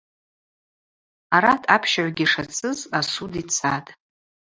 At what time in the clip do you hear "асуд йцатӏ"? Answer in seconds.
2.97-3.89